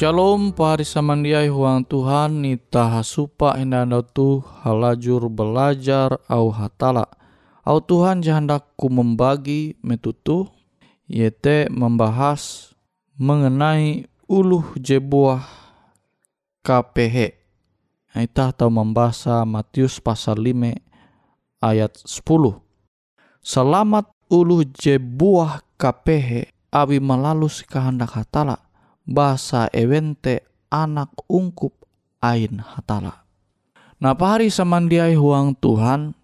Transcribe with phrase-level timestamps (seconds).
[0.00, 3.52] Shalom pahari samandiai huang Tuhan nita hasupa
[4.16, 7.04] tu halajur belajar au hatala.
[7.60, 10.48] Au Tuhan jahandaku membagi metutu
[11.04, 12.72] yete membahas
[13.20, 15.44] mengenai uluh jebuah
[16.64, 17.36] KPH.
[18.16, 20.80] Kita tahu membaca Matius pasal 5
[21.60, 22.56] ayat 10.
[23.44, 28.69] Selamat uluh jebuah KPH abi melalus kehendak hatala
[29.10, 31.74] bahasa ewente anak ungkup
[32.22, 33.26] ain hatala.
[33.98, 36.14] Nah pahari samandiai huang Tuhan,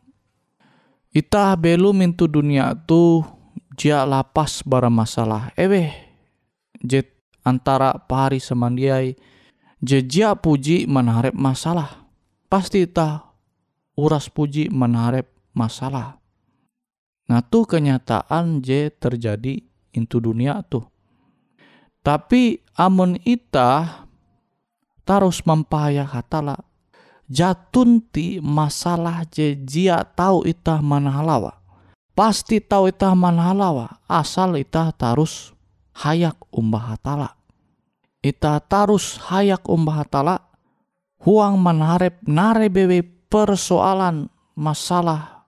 [1.10, 3.26] ita belum mintu dunia tu
[3.74, 5.50] jia lapas bara masalah.
[5.58, 5.90] Ewe,
[6.80, 7.10] jet
[7.42, 9.18] antara pahari samandiai,
[9.82, 12.06] jejia puji menharap masalah.
[12.46, 13.34] Pasti ita
[13.98, 16.22] uras puji menharap masalah.
[17.26, 19.58] Nah tu kenyataan je terjadi
[19.90, 20.86] intu dunia tuh
[22.06, 24.06] tapi amun ita
[25.02, 26.54] tarus mempaya hatala
[27.26, 31.58] jatunti masalah je jia tahu itah mana halawa.
[32.14, 35.50] Pasti tahu itah mana halawa asal itah tarus
[35.98, 37.34] hayak umbah hatala.
[38.22, 40.46] Ita tarus hayak umbah hatala
[41.26, 45.44] huang manharep nare bewe persoalan masalah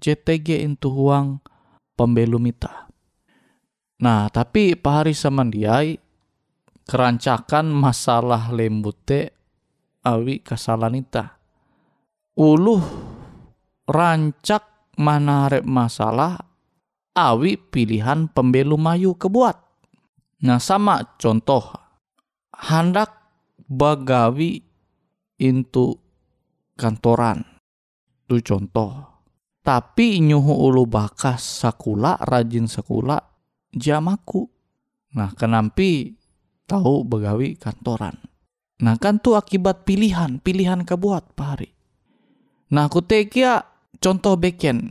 [0.00, 1.44] JTG itu huang
[1.94, 2.83] pembelum ita.
[4.04, 5.96] Nah, tapi pahari samandiai
[6.84, 9.32] kerancakan masalah lembute
[10.04, 11.40] awi kasalanita.
[12.36, 12.84] Uluh
[13.88, 16.36] rancak manarep masalah
[17.16, 19.56] awi pilihan pembelu mayu kebuat.
[20.44, 21.64] Nah sama contoh
[22.52, 23.08] hendak
[23.64, 24.60] bagawi
[25.40, 25.96] into
[26.76, 27.40] kantoran.
[28.28, 28.92] Itu contoh.
[29.64, 33.33] Tapi nyuhu ulu bakas sakula rajin sakula
[33.74, 34.48] jamaku.
[35.14, 36.14] Nah kenampi
[36.66, 38.16] tahu bagawi kantoran.
[38.82, 41.70] Nah kan tuh akibat pilihan, pilihan kebuat pari.
[42.74, 43.62] Nah aku tekia
[44.02, 44.90] contoh beken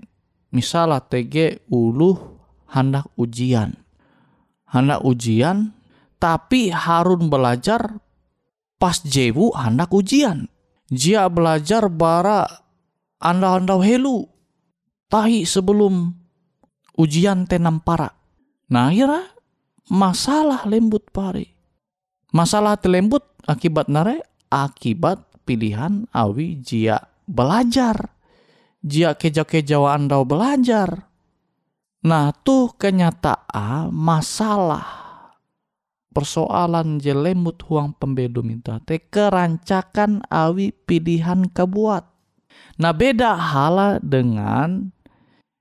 [0.53, 2.13] misalnya TG ulu
[2.69, 3.73] hendak ujian
[4.69, 5.73] hendak ujian
[6.21, 8.01] tapi Harun belajar
[8.77, 10.49] pas jewu hendak ujian
[10.89, 12.45] jia belajar bara
[13.17, 14.29] anda-anda helu
[15.09, 16.13] tahi sebelum
[16.97, 18.13] ujian tenam para
[18.67, 19.31] nah akhirnya
[19.89, 21.51] masalah lembut pare
[22.31, 28.13] masalah telembut akibat nare akibat pilihan awi jia belajar
[28.83, 31.07] jia keja-kejawa anda belajar.
[32.03, 34.83] Nah tuh kenyataan masalah
[36.11, 42.03] persoalan jelembut huang pembedu minta te kerancakan awi pilihan kebuat.
[42.83, 44.91] Nah beda hala dengan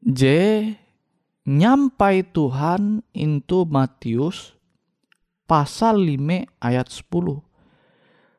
[0.03, 0.27] J
[1.43, 4.55] nyampai Tuhan into Matius
[5.51, 7.43] pasal 5 ayat 10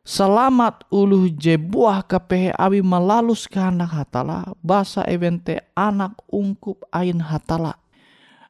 [0.03, 7.79] Selamat uluh je buah kepehe awi melalus kehendak hatala basa evente anak ungkup ain hatala.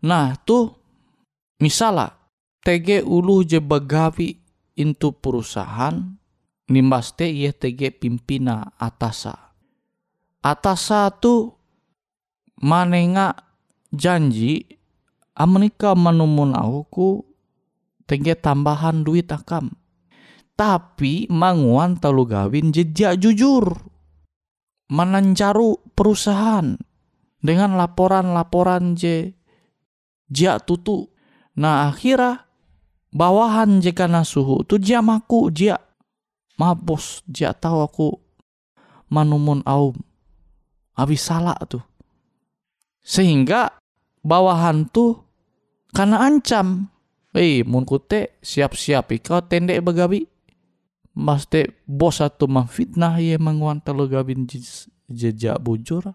[0.02, 0.74] Nah tuh
[1.62, 2.18] misalnya
[2.66, 4.42] TG uluh je begawi
[4.74, 6.18] into perusahaan
[6.74, 9.54] nimbas te iya TG pimpina atasa.
[10.42, 11.54] Atasa tu
[12.66, 13.53] manenga
[13.94, 14.66] janji
[15.38, 17.22] amenika menumun aku
[18.10, 19.72] TG tambahan duit akam.
[20.54, 23.74] Tapi manguan telu gawin jejak jujur.
[24.94, 26.78] Menancaru perusahaan
[27.42, 29.34] dengan laporan-laporan je
[30.30, 31.10] jia tutu.
[31.58, 32.46] Nah akhirnya
[33.10, 35.78] bawahan jika suhu tu jia maku jia
[36.58, 38.10] mabos jia tahu aku
[39.10, 39.94] manumun aum
[40.98, 41.82] habis salah tuh
[43.06, 43.83] sehingga
[44.24, 45.22] bawahan tuh
[45.94, 46.90] karena ancam.
[47.34, 50.26] Eh, mun kute siap-siap ikau tendek begawi.
[51.14, 54.50] Maste bos atau memfitnah ia menguan telu gabin
[55.12, 56.10] jejak bujur.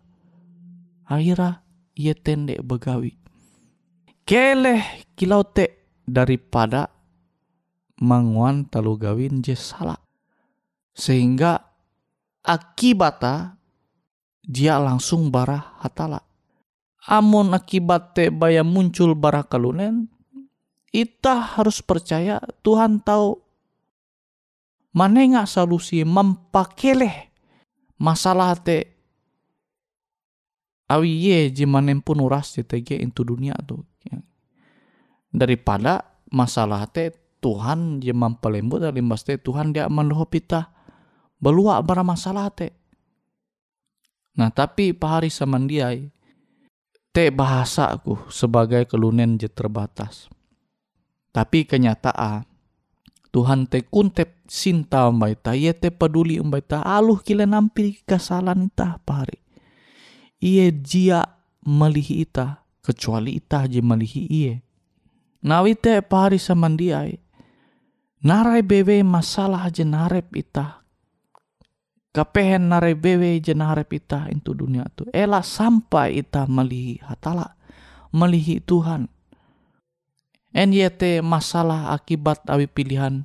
[1.06, 1.62] Akhirnya
[1.94, 3.14] ia tendek begawi.
[4.26, 6.90] Keleh kilau te daripada
[7.99, 9.99] menguan telu gawin je salah
[10.94, 11.58] sehingga
[12.43, 13.58] akibatnya
[14.43, 16.27] dia langsung barah hatala
[17.08, 20.12] amun akibat te baya muncul barah kalunen
[20.93, 23.40] kita harus percaya Tuhan tahu
[24.93, 27.32] manenga solusi mempakeleh
[27.96, 28.93] masalah te
[30.92, 34.21] awi ye jimanen pun uras tege itu dunia tuh ya.
[35.33, 40.76] daripada masalah te Tuhan je mampelembut dari te Tuhan dia mendoho pita
[41.40, 42.76] belua bara masalah te
[44.37, 46.17] nah tapi pahari samandiai
[47.12, 50.29] te bahasa aku sebagai kelunen je terbatas.
[51.33, 52.49] Tapi kenyataan
[53.29, 59.37] Tuhan te kuntep sinta umbaita ia te peduli umbaita aluh kila nampi kesalahan ita pari
[60.41, 61.29] ia jia
[61.69, 64.55] melihi ita kecuali ita je melihi iye
[65.45, 67.21] nawi te pari samandiai
[68.25, 70.81] narai bewe masalah je narep ita
[72.12, 77.55] kapehen narai bewe je narep ita itu dunia tu ela sampai ita melihi hatala
[78.11, 79.09] melihi Tuhan
[80.59, 83.23] NYT masalah akibat awi pilihan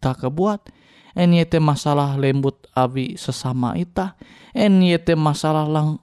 [0.00, 0.72] tak kebuat.
[1.18, 4.14] NYT masalah lembut awi sesama ita.
[4.54, 6.02] NYT masalah lang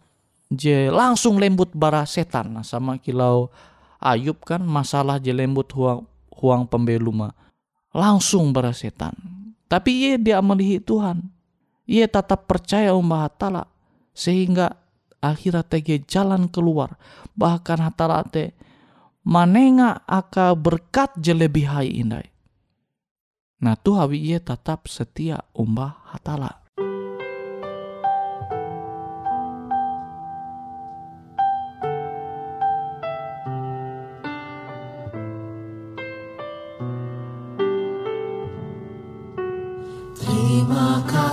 [0.51, 3.49] je langsung lembut bara setan nah, sama kilau
[3.97, 7.33] Ayub kan masalah je lembut huang huang pembeluma
[7.89, 9.15] langsung bara setan.
[9.65, 11.25] Tapi ia dia melihi Tuhan.
[11.85, 13.69] Ia tetap percaya umbah hatala
[14.11, 14.73] sehingga
[15.21, 16.97] akhirnya tege jalan keluar
[17.37, 18.57] bahkan hatala te
[19.25, 22.27] manenga aka berkat je lebih hai indai.
[23.61, 26.64] Nah tu hawi ia tetap setia umbah hatala.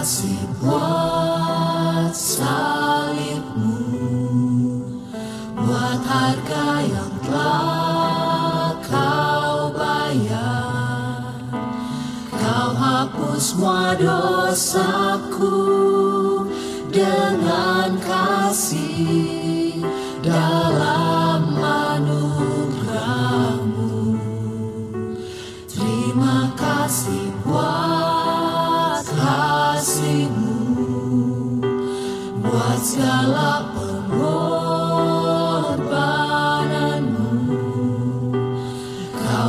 [0.02, 3.78] kasih buat salibmu
[5.54, 11.38] Buat harga yang telah kau bayar.
[12.34, 15.54] Kau hapus semua dosaku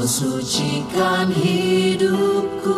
[0.04, 2.76] Sucikan hidupku,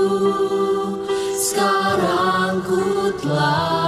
[1.34, 3.85] sekarang ku telah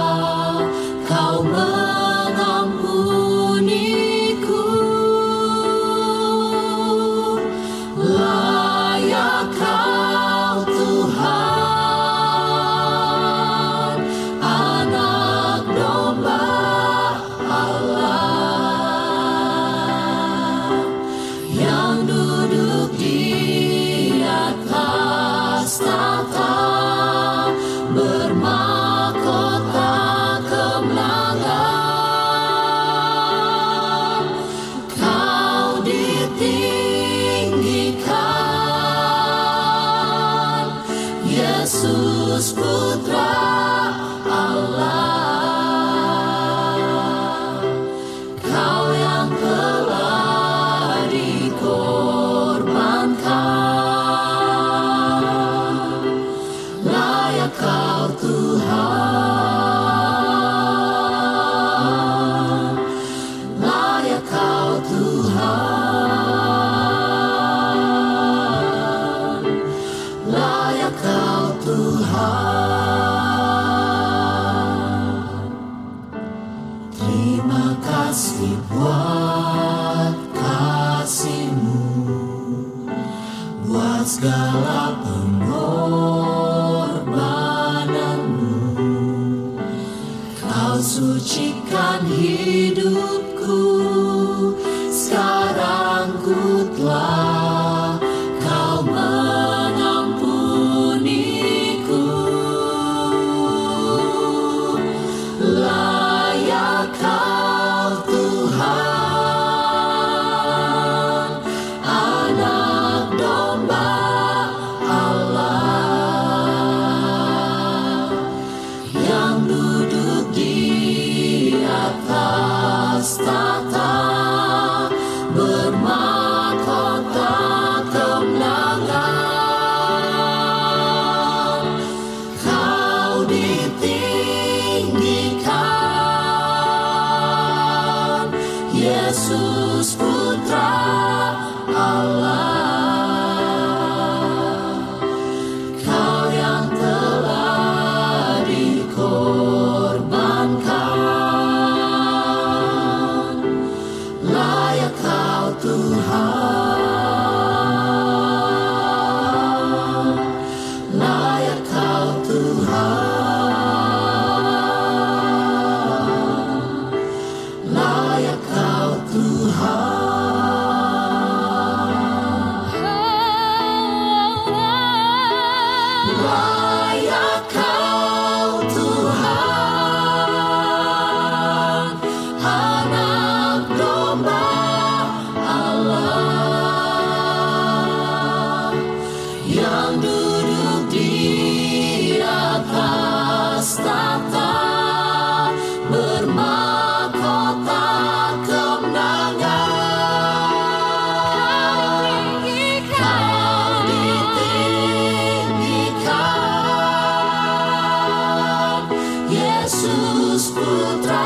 [210.78, 211.17] Ultra.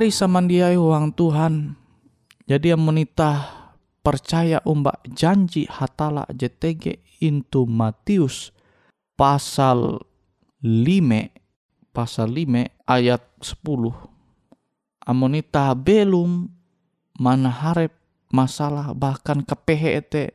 [0.00, 1.76] mari samandiai ya uang Tuhan.
[2.48, 3.68] Jadi yang menitah
[4.00, 8.48] percaya umbak janji hatala JTG into Matius
[9.12, 10.00] pasal
[10.64, 16.48] 5 pasal 5 ayat 10 amonita belum
[17.20, 17.92] manaharep
[18.32, 20.32] masalah bahkan ke ete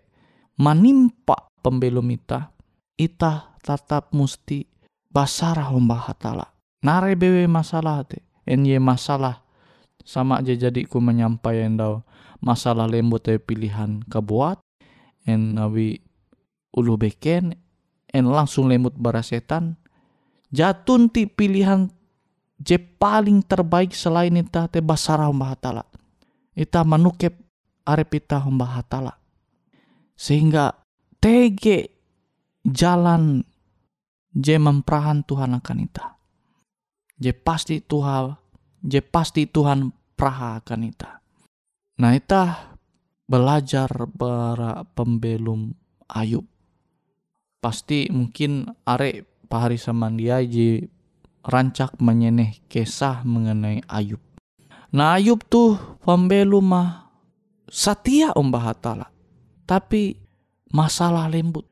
[0.62, 2.54] manimpa pembelum ita
[3.02, 4.70] ita tatap musti
[5.10, 6.54] basarah umbah hatala.
[6.86, 9.45] Nare bewe masalah te enye masalah
[10.06, 11.94] sama aja jadi ku menyampaikan dau
[12.40, 14.62] masalah lembut te pilihan kebuat
[15.26, 15.98] en nawi
[16.78, 17.58] ulu beken
[18.14, 19.76] en langsung lembut bara setan.
[20.54, 21.90] Jatun ti pilihan
[22.62, 25.84] je paling terbaik selain ita te basarah umba hatala.
[26.56, 27.34] Ita manukep
[27.84, 29.18] arep ita umba hatala.
[30.16, 30.72] Sehingga
[31.20, 31.92] tege
[32.64, 33.44] jalan
[34.32, 36.16] je memperahan Tuhan akan ita
[37.20, 38.36] je pasti Tuhan
[38.86, 41.12] je pasti Tuhan praha akan ita
[41.98, 42.76] nah ita
[43.26, 45.74] belajar bara pembelum
[46.06, 46.46] Ayub.
[47.58, 50.86] Pasti mungkin are pahari samandia je
[51.42, 54.22] rancak menyeneh kisah mengenai Ayub.
[54.94, 57.10] Nah Ayub tuh pembelum mah
[57.66, 59.10] setia umbah hatala.
[59.66, 60.14] Tapi
[60.70, 61.66] masalah lembut.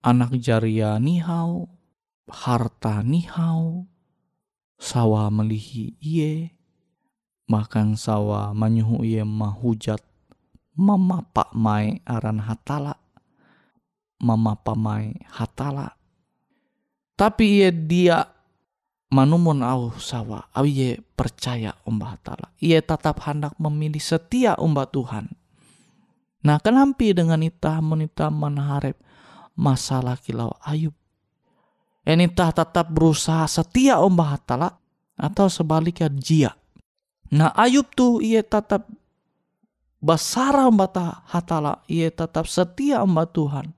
[0.00, 1.68] Anak jaria nihau
[2.28, 3.84] harta nihau
[4.80, 6.56] sawa melihi iye
[7.44, 10.00] bahkan sawa manyuhu iye mahujat
[10.72, 12.96] mamapak mai aran hatala
[14.20, 15.96] mamapa mai hatala.
[17.16, 18.24] Tapi iye dia
[19.12, 22.52] manumun au sawa au iye percaya umba hatala.
[22.60, 25.32] Iye tetap hendak memilih setia umba Tuhan.
[26.40, 28.96] Nah kenampi dengan ita menita manaharep
[29.52, 30.96] masalah kilau Ayub
[32.10, 34.82] Enitah tetap berusaha setia umba hatala
[35.14, 36.50] atau sebaliknya jia.
[37.30, 38.90] Nah Ayub tuh ia tetap
[40.02, 40.90] basara umba
[41.30, 43.70] hatala, ia tetap setia umba Tuhan.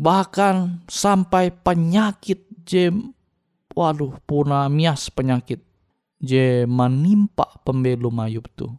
[0.00, 3.12] Bahkan sampai penyakit jem,
[3.76, 5.60] waduh puna mias penyakit
[6.24, 8.72] je menimpa pembelum Ayub tuh.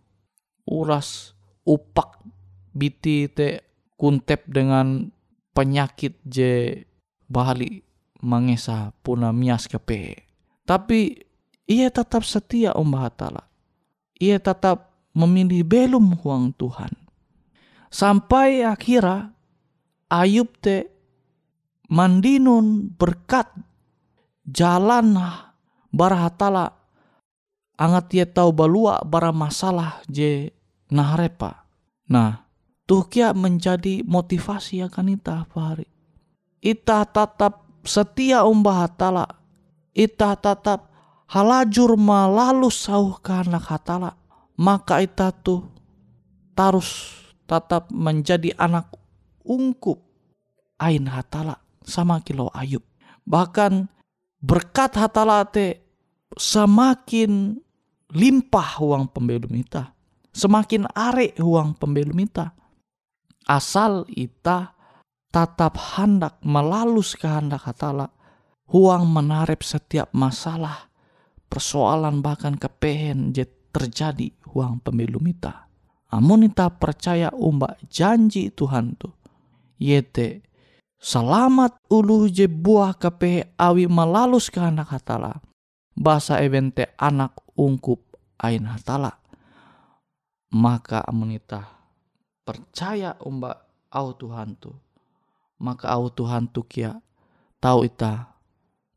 [0.65, 2.25] Uras upak
[2.73, 3.61] biti te
[4.01, 5.13] kuntep dengan
[5.53, 6.81] penyakit je
[7.29, 7.90] bahali
[8.21, 10.29] mangesa puna mias kepe.
[10.65, 11.19] Tapi
[11.67, 13.43] ia tetap setia umbah hatala.
[14.21, 16.93] Ia tetap memilih belum huang Tuhan.
[17.91, 19.35] Sampai akhirnya
[20.11, 20.91] Ayub te
[21.87, 23.47] mandinun berkat
[24.43, 25.15] jalan
[25.91, 26.75] barahatala
[27.79, 30.51] angat ia tahu balua bara masalah je
[30.91, 31.63] naharepa.
[32.11, 32.43] Nah,
[32.83, 35.87] tuh kia menjadi motivasi akan ita apa hari.
[36.59, 39.25] Ita tetap setia umbah hatala
[39.95, 40.91] ita tetap
[41.29, 44.15] halajur malalu sauh karena hatala
[44.55, 45.67] maka ita tuh
[46.53, 47.17] tarus
[47.49, 48.91] tetap menjadi anak
[49.43, 49.99] ungkup
[50.79, 52.85] ain hatala sama kilo ayub.
[53.25, 53.89] Bahkan
[54.39, 55.81] berkat hatala te
[56.37, 57.59] semakin
[58.13, 59.91] limpah uang pembelum ita
[60.31, 62.55] semakin are uang pembelum ita.
[63.45, 64.71] Asal ita
[65.31, 68.11] tatap hendak melalus kehendak hatala
[68.67, 70.91] huang menarep setiap masalah
[71.47, 75.71] persoalan bahkan kepehen je terjadi huang pemilu mita.
[76.11, 79.07] Amun ita percaya umba janji Tuhan tu
[79.79, 80.43] yete
[80.99, 85.39] selamat ulu je buah kepehe awi melalus kehendak hatala.
[85.91, 87.99] Bahasa evente anak ungkup
[88.39, 89.19] ain hatala.
[90.51, 91.63] Maka amun ita
[92.43, 93.55] percaya umba
[93.91, 94.75] au Tuhan tu
[95.61, 96.97] maka au Tuhan tu kia
[97.61, 98.33] tau ita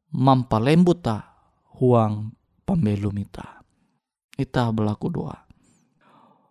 [0.09, 1.29] mampalembut ta
[1.77, 2.33] huang
[2.64, 3.61] pembelum ita.
[4.35, 5.37] Ita berlaku doa.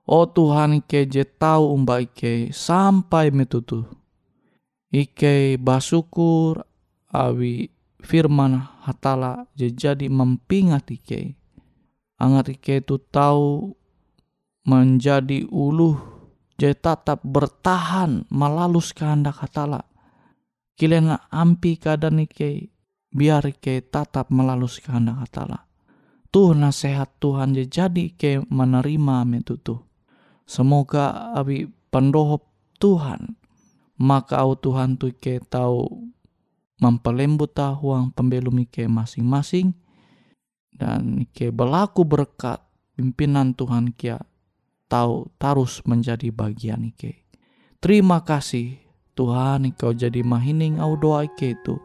[0.03, 3.87] Oh Tuhan ike je tau umba ike sampai metutu.
[4.93, 6.61] Ike basukur
[7.09, 7.73] awi
[8.03, 11.39] firman hatala je jadi mempingat ike.
[12.19, 13.73] Angat ike tu tahu
[14.67, 15.97] menjadi uluh
[16.59, 19.87] je tetap bertahan melalus kehendak hatala
[20.73, 22.73] Kilen ampi keadaan ike
[23.13, 25.69] biar ike tatap melalui kehendak hatala.
[26.33, 29.85] Tuh nasihat Tuhan jadi ke menerima metutu.
[30.49, 32.49] Semoga abi pendohop
[32.81, 33.37] Tuhan
[34.03, 36.11] maka au Tuhan tu ke tahu
[36.83, 39.71] mempelembut huang pembelum ike masing-masing
[40.75, 42.59] dan ike berlaku berkat
[42.99, 44.19] pimpinan Tuhan kia
[44.91, 47.23] tahu tarus menjadi bagian ike.
[47.79, 48.82] Terima kasih
[49.13, 51.77] Tuhan ikau jadi mahining au doa ike itu.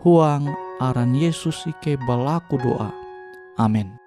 [0.00, 0.48] Huang
[0.80, 2.88] aran Yesus ike balaku doa.
[3.60, 3.99] Amin.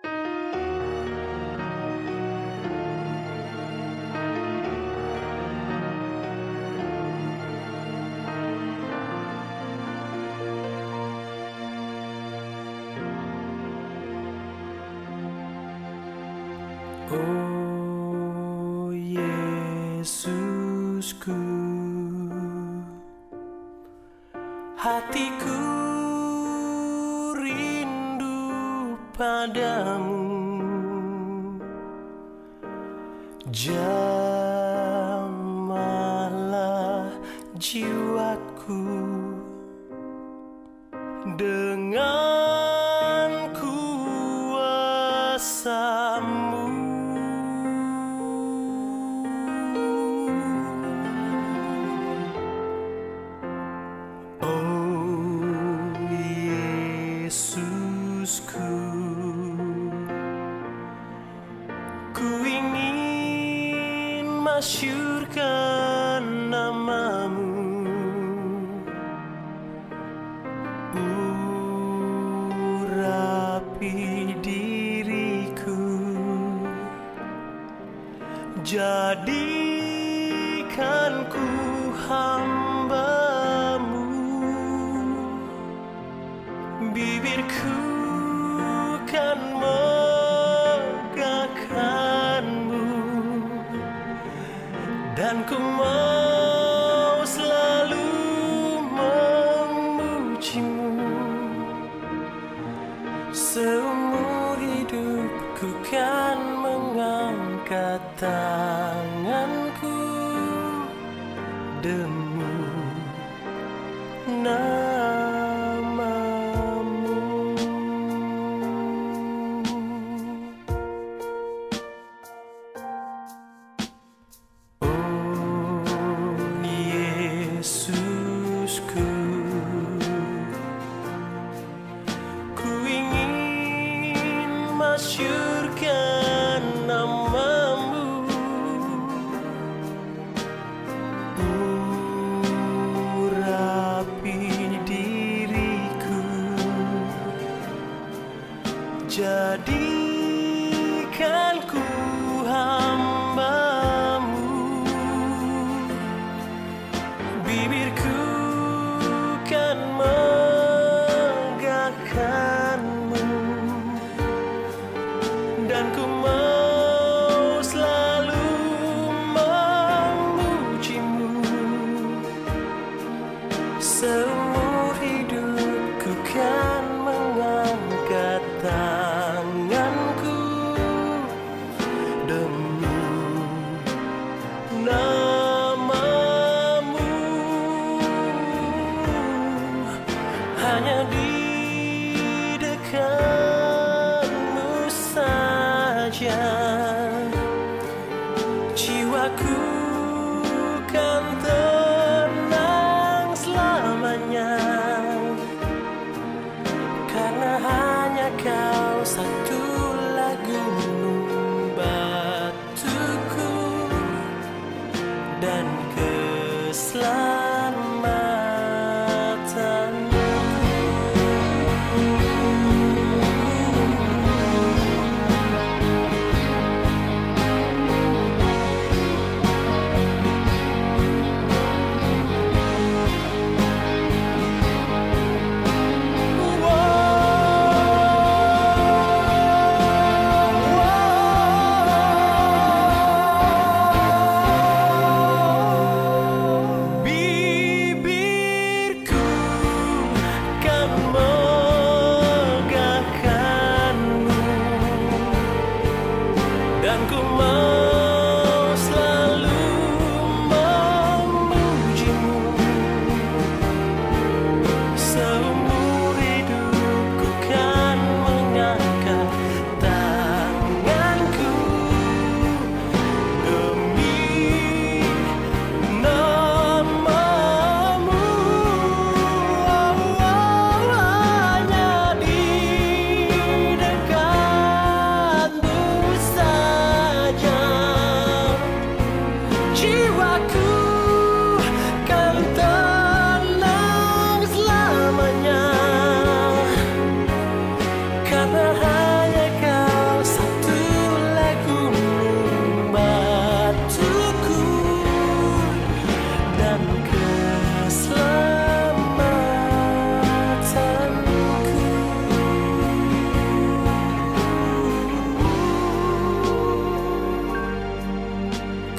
[103.33, 108.92] Seumur hidupku kan mengangkat tanganku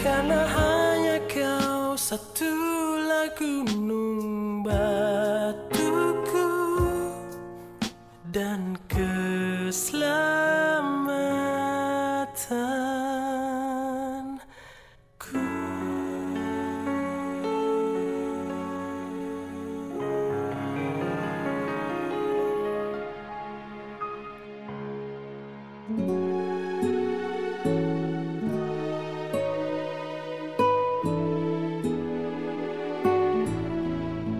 [0.04, 6.52] Karena hanya kau satulah gunung batuku
[8.28, 9.23] Dan ke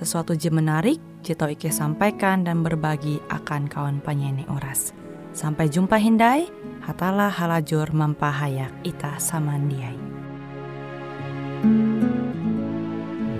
[0.00, 4.96] sesuatu je menarik, Jito Ike sampaikan dan berbagi akan kawan penyanyi oras.
[5.36, 6.48] Sampai jumpa Hindai,
[6.80, 10.00] hatalah halajur mampahayak ita samandiai.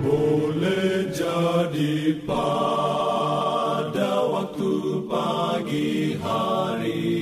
[0.05, 4.73] Boleh jadi pada waktu
[5.09, 7.17] pagi hari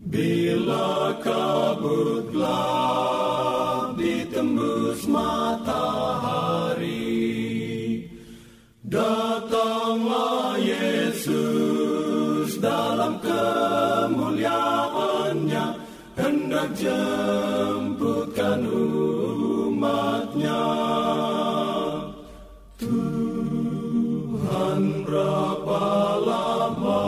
[0.00, 5.95] Bila kabut gelap ditembus matahari
[16.86, 16.94] Hendak
[17.98, 20.66] jemputkan umatnya.
[22.78, 25.82] Tuhan berapa
[26.22, 27.06] lama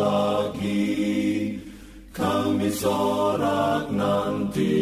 [0.00, 1.60] lagi
[2.08, 4.80] Kami sorak nanti.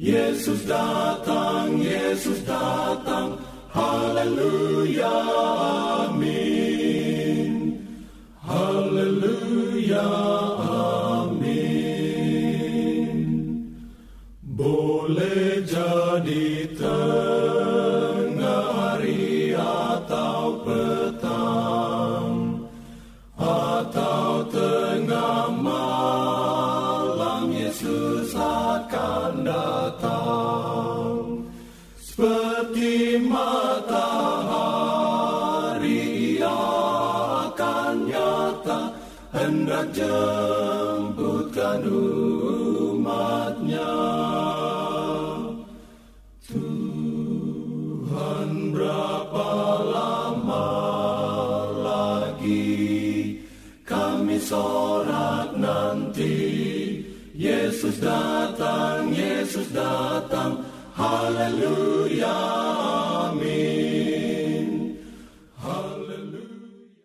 [0.00, 3.36] Yesus datang, Yesus datang.
[3.68, 5.16] Haleluya,
[6.08, 7.76] amin.
[8.40, 10.08] Haleluya,
[15.10, 15.39] Boleh